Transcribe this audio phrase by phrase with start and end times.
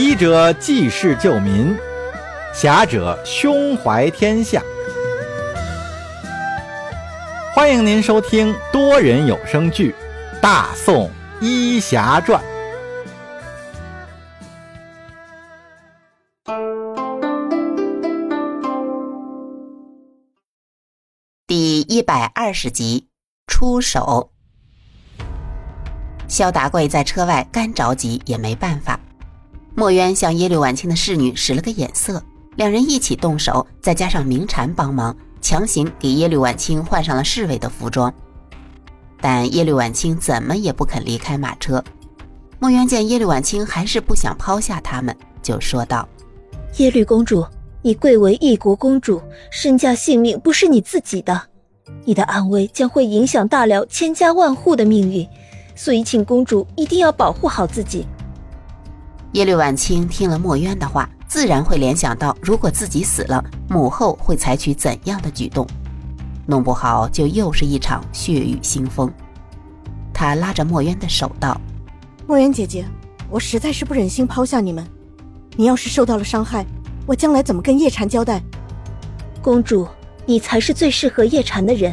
[0.00, 1.76] 医者济世救民，
[2.54, 4.62] 侠者胸怀天下。
[7.54, 9.94] 欢迎您收听多人有声剧
[10.40, 11.10] 《大宋
[11.42, 12.42] 医侠传》
[21.46, 23.06] 第一百二十集。
[23.46, 24.30] 出手。
[26.26, 28.99] 肖达贵在车外干着急也没办法。
[29.74, 32.22] 墨渊向耶律婉清的侍女使了个眼色，
[32.56, 38.12] 两人一起动手，再加上明禅帮忙，强行给耶律婉清换上了侍卫的服装。
[39.20, 41.82] 但耶律婉清怎么也不肯离开马车。
[42.58, 46.06] 墨渊见耶律婉清还是不想抛下他们，就说道
[46.78, 47.46] ：“耶律公主，
[47.80, 51.40] 你贵为一国公主，身家性命不是你自己的。”
[52.04, 55.26] 你的安危将会影响大辽千家万户的命运，
[55.74, 58.06] 所以请公主一定要保护好自己。
[59.32, 65.66] 耶律婉清听了墨渊的话，自然会联想到，如果自己死了，母后会采取怎样的举动，
[66.46, 69.12] 弄不好就又是一场血雨腥风。
[70.12, 71.60] 他拉着墨渊的手道
[72.26, 72.84] ：“墨渊姐姐，
[73.28, 74.86] 我实在是不忍心抛下你们，
[75.56, 76.66] 你要是受到了伤害，
[77.06, 78.42] 我将来怎么跟叶禅交代？
[79.40, 79.86] 公主。”
[80.26, 81.92] 你才是最适合叶禅的人，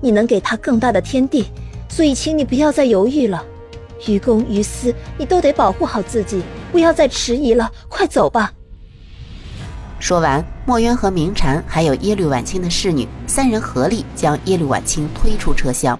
[0.00, 1.46] 你能给他更大的天地，
[1.86, 3.44] 所以请你不要再犹豫了。
[4.06, 6.42] 于公于私，你都得保护好自己，
[6.72, 8.52] 不要再迟疑了，快走吧。
[9.98, 15.98] 说完，墨渊和明禅还有耶律婉清的侍女三人合力将耶律婉清推出车厢。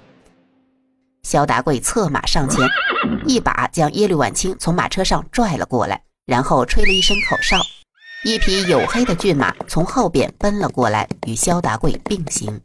[1.23, 2.69] 萧达贵策马上前，
[3.25, 7.59] 一把将耶律婉清从马车上拽了过来，然后吹了一声口哨。
[8.25, 12.61] 一匹黝黑的骏马从后边奔了过来，与萧达贵并行。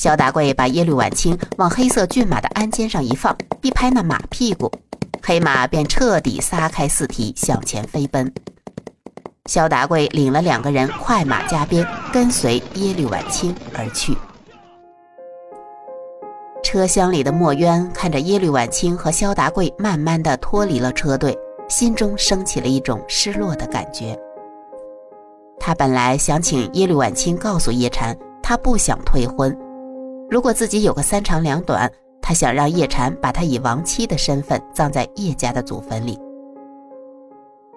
[0.00, 4.72] 萧达贵把耶律婉清往黑色骏马的鞍肩上一放，一拍那马屁股，
[5.22, 8.32] 黑马便彻底撒开四蹄向前飞奔。
[9.44, 14.16] 萧达贵领了两个人快马加鞭，跟随耶律婉清而去。
[16.62, 21.36] 车厢里的墨渊看着耶律婉清和萧达贵慢慢的脱离了车队，
[21.68, 24.18] 心中升起了一种失落的感觉。
[25.58, 29.54] 他本来想请耶律婉清告诉叶禅，他不想退婚。
[30.30, 31.90] 如果自己有个三长两短，
[32.22, 36.16] 他想让叶禅把他以亡妻的身份葬在叶家的祖坟里。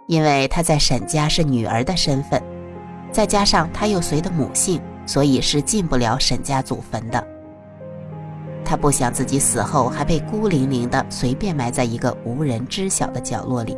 [0.08, 2.40] 因为他在沈家是女儿的身份，
[3.12, 7.25] 再加上他又随的母姓，所以是进不了沈家祖坟的。
[8.63, 13.75] 他不想自己死后还被孤零零的随便埋在一个无人知晓的角落里，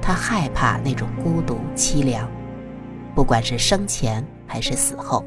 [0.00, 2.26] 他害怕那种孤独凄凉。
[3.14, 5.22] 不管是生前还是死后，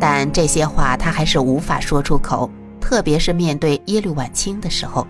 [0.00, 2.50] 但这些话他还是无法说出口，
[2.80, 5.06] 特别是面对耶律婉清的时候。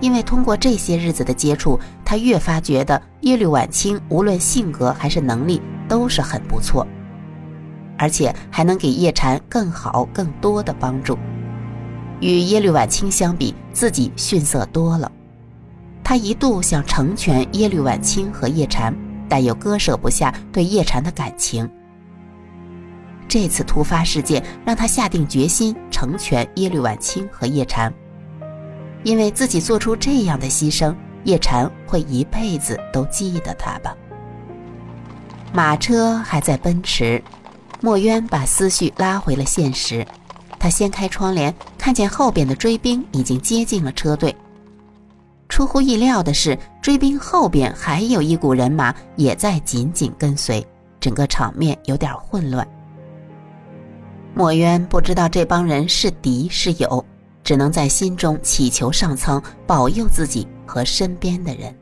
[0.00, 6.84] 因为通过这些日子的接触，他越发觉得耶律婉清无论性格还是能力都是很不错，
[7.96, 11.16] 而且还能给叶禅更好更多的帮助。
[12.20, 15.10] 与耶律婉清相比，自己逊色多了。
[16.02, 18.92] 他一度想成全耶律婉清和叶禅。
[19.28, 21.66] 但又割舍不下对叶禅的感情。
[23.32, 27.90] 这次突发事件让他下定决心成全耶律婉清和叶禅，
[29.04, 30.94] 因为自己做出这样的牺牲，
[31.24, 33.96] 叶禅会一辈子都记得他吧。
[35.50, 37.24] 马车还在奔驰，
[37.80, 40.06] 墨渊把思绪拉回了现实。
[40.58, 44.36] 他掀开窗帘，看见后边的追兵已经接近了车队。
[45.48, 50.62] 出乎意料的是，追兵后边还有一股人马也在紧紧跟随，
[51.00, 52.68] 整个场面有点混乱。
[54.34, 57.04] 墨渊不知道这帮人是敌是友，
[57.44, 61.78] 只能在心中祈求上苍保佑自己和身边的人。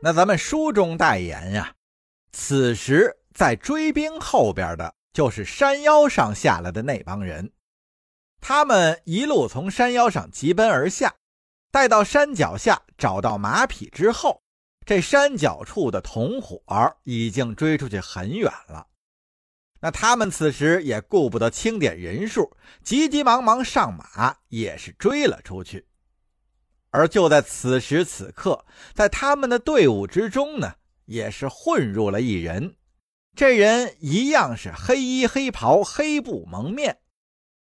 [0.00, 1.72] 那咱们书中代言呀，
[2.32, 7.50] 此时在追兵后边的就是山腰上下来的那帮人。
[8.40, 11.14] 他们一路从山腰上疾奔而下，
[11.72, 14.40] 待到山脚下找到马匹之后，
[14.84, 16.60] 这山脚处的同伙
[17.04, 18.88] 已经追出去很远了。
[19.80, 25.86] 那他们此时也顾不得清点人数，急急忙忙上马，也是追了出去。
[26.90, 28.64] 而就在此时此刻，
[28.94, 30.74] 在他们的队伍之中呢，
[31.06, 32.76] 也是混入了一人。
[33.34, 36.98] 这人一样是黑衣黑袍、黑布蒙面。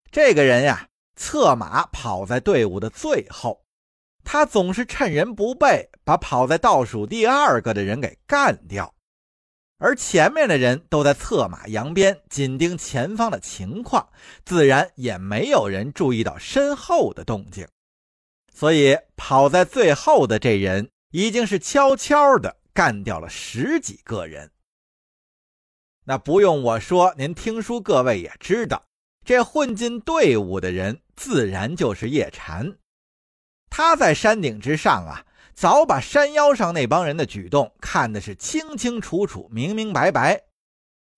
[0.10, 3.64] 这个人呀，策马跑在队伍的最后，
[4.24, 8.94] 他总是趁人不备，把跑在倒数第二个的人给干掉。
[9.78, 14.10] 而前面的人都在策马扬鞭，紧盯前方的情况，
[14.46, 17.68] 自然也没有人注意到身后的动静。
[18.54, 24.52] 所以，跑在最后的这人已经是悄悄的干掉了十几个人。
[26.04, 28.84] 那不用我说，您听书各位也知道，
[29.26, 32.78] 这混进队伍的人自然就是叶禅。
[33.72, 35.26] 他在山顶之上啊。
[35.56, 40.42] 早把山腰上那帮人的举动看的是清清楚楚、明明白白。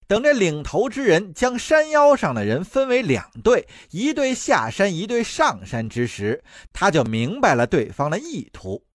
[0.05, 6.43] 等这领头之人将山腰上的人分为两队，一队下山，一队上山之时，
[6.73, 8.85] 他就明白了对方的意图。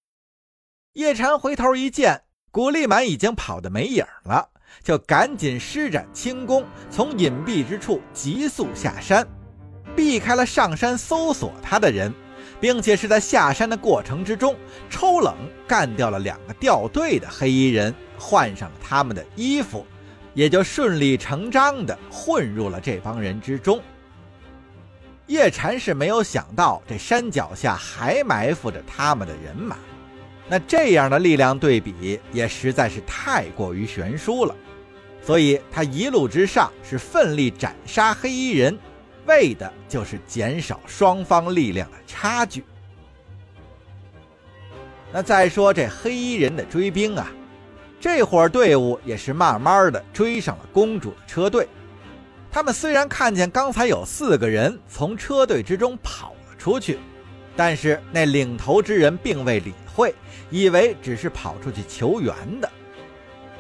[0.92, 4.50] 叶禅回头一见，古力满已经跑得没影了，
[4.82, 9.26] 就赶紧施展轻功，从隐蔽之处急速下山，
[9.96, 12.12] 避开了上山搜索他的人。
[12.60, 14.56] 并且是在下山的过程之中，
[14.90, 15.34] 抽冷
[15.66, 19.86] 干掉了两个掉队的黑衣人，换上了他们的衣服，
[20.34, 23.80] 也就顺理成章地混入了这帮人之中。
[25.26, 29.76] 叶禅是没有想到这山脚下还埋伏着他们的人马，
[30.48, 34.56] 那这样的力量对比也实在是太过于悬殊了，
[35.22, 38.78] 所以他一路之上是奋力斩杀黑衣人。
[39.28, 42.64] 为的就是减少双方力量的差距。
[45.12, 47.30] 那再说这黑衣人的追兵啊，
[48.00, 51.68] 这伙队伍也是慢慢的追上了公主的车队。
[52.50, 56.98] 他们虽然看见刚才有四个人从车队之中跑了出去，
[57.54, 60.14] 但是那领头之人并未理会，
[60.50, 62.70] 以为只是跑出去求援的。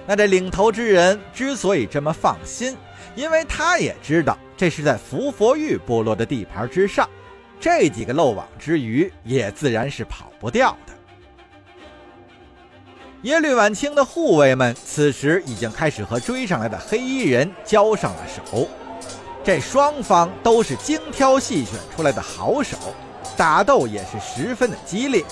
[0.08, 2.74] 那这领头之人之所以这么放心，
[3.14, 4.38] 因为他也知道。
[4.56, 7.06] 这是在伏佛玉部落的地盘之上，
[7.60, 10.94] 这几个漏网之鱼也自然是跑不掉的。
[13.22, 18.66] 耶律婉清的护卫们此时已经开始和追上来的黑衣人交上了手，
[19.44, 22.78] 这双方都是精挑细选出来的好手，
[23.36, 25.22] 打斗也是十分的激烈。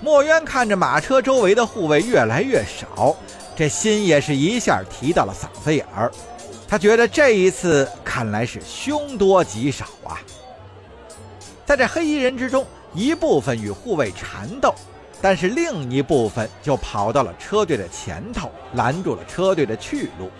[0.00, 3.16] 墨渊看着马车周围的护卫越来越少，
[3.54, 6.10] 这心也是一下提到了嗓子眼儿。
[6.66, 10.16] 他觉得这一次看来是凶多吉少啊！
[11.66, 14.74] 在这黑衣人之中，一部分与护卫缠斗，
[15.20, 20.30] 但是另一部分就跑到了车队的前头，拦住了车队的去路。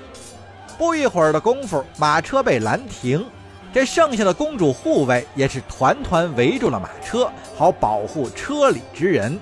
[0.79, 3.25] 不一会儿的功夫，马车被拦停，
[3.73, 9.39] 这剩下的公主护卫也是团团围住了马车，好保护车里之人。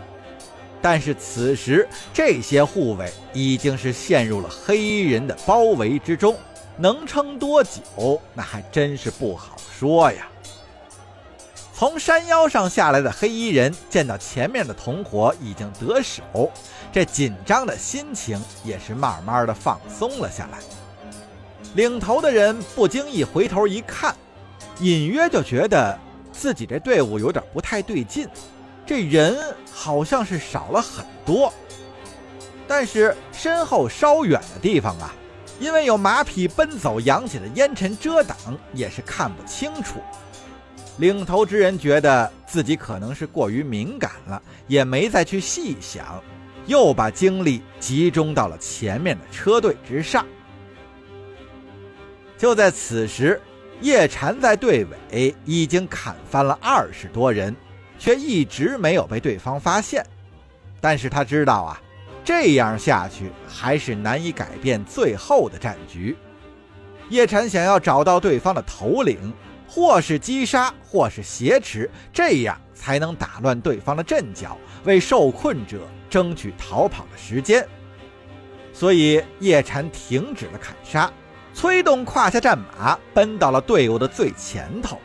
[0.82, 6.36] 但是此时，这些护卫已经是陷入了黑衣人的包围之中。
[6.76, 10.26] 能撑多久，那还真是不好说呀。
[11.74, 16.50] 从山腰上下来的黑衣人见到前面的同伙已经得手，
[16.90, 20.58] 这紧张的心情也是慢慢的放松了下来。
[21.74, 24.14] 领头的人不经意回头一看，
[24.78, 25.98] 隐约就觉得
[26.32, 28.26] 自己这队伍有点不太对劲，
[28.90, 29.38] 这人
[29.72, 31.54] 好像是少了很多。
[32.66, 35.14] 但是身后稍远的地方啊。
[35.60, 38.36] 因为有马匹奔走扬起的烟尘遮挡，
[38.72, 40.00] 也是看不清楚。
[40.96, 46.20] 领头之人觉得自己可能是过于敏感了，也没再去细想，
[46.66, 50.26] 又把精力集中到了前面的车队之上。
[52.36, 53.40] 就在此时，
[53.82, 57.54] 叶禅在队尾已经砍翻了二十多人，
[58.00, 60.04] 却一直没有被对方发现。
[60.80, 61.80] 但是他知道啊。
[62.22, 66.16] 这样下去还是难以改变最后的战局。
[67.08, 69.32] 叶禅想要找到对方的头领，
[69.66, 75.80] 或是击杀，或是挟持，这样才能打乱对方的阵脚，为受困者
[76.10, 77.66] 争取逃跑的时间。
[78.72, 81.10] 所以叶禅停止了砍杀，
[81.54, 85.00] 催动胯下战马，奔到了队伍的最前头。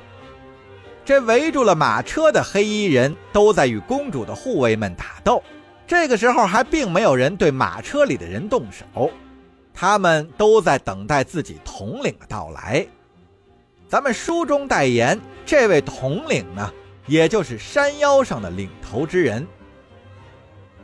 [1.05, 5.41] 这围住了马车的黑衣人都在与公主的护卫们打斗。
[5.85, 9.11] 这个时候还并没有人对马车里的人动手，
[9.71, 12.83] 他们都在等待自己统领的到来。
[13.87, 16.73] 咱们书中代言这位统领呢，
[17.05, 19.45] 也就是山腰上的领头之人，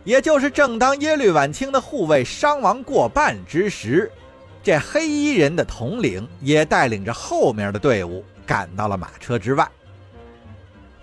[0.03, 4.11] 也就是正当耶律婉清的护卫伤亡过半之时，
[4.61, 9.67] 这黑衣人的统领也带领着后面的队伍赶到了马车之外。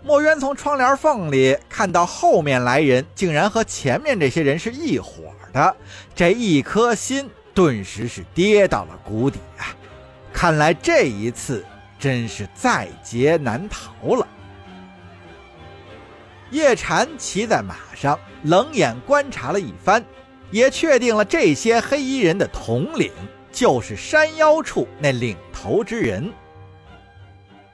[0.03, 5.77] 墨渊从窗帘缝里看到后面来人竟然和前面这些人是一伙的，
[6.15, 9.75] 这一颗心顿时是跌到了谷底啊！
[10.33, 11.65] 看来这一次
[11.99, 14.27] 真是在劫难逃了。
[16.51, 20.03] 叶禅骑在马上，冷眼观察了一番，
[20.51, 23.11] 也确定了这些黑衣人的统领
[23.51, 26.33] 就是山腰处那领头之人。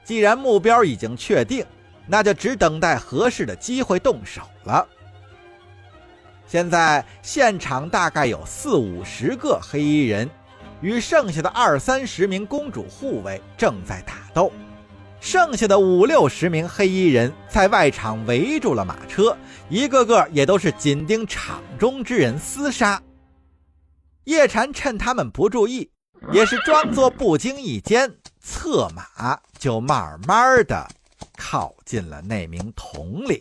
[0.03, 1.65] 既然目标已经确定，
[2.07, 4.87] 那就只等待合适的机会动手了。
[6.47, 10.29] 现在现场大概有四五十个黑衣人，
[10.81, 14.51] 与剩下的二三十名公主护卫正在打斗，
[15.19, 19.35] 剩下的五六十名黑衣人在外场围住了马车，
[19.69, 23.01] 一个个也都是紧盯场中之人厮杀。
[24.25, 25.89] 叶禅趁他们不注意，
[26.31, 30.87] 也是装作不经意间策马，就慢慢的
[31.47, 33.39] 靠近了那名统领。